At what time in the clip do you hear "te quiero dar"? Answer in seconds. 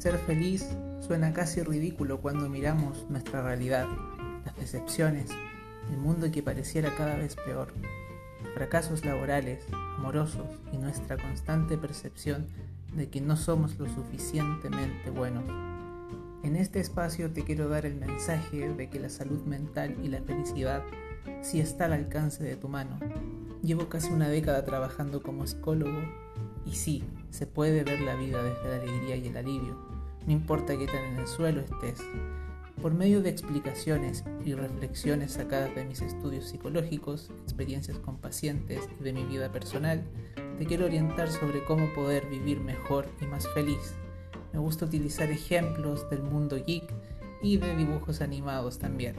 17.30-17.84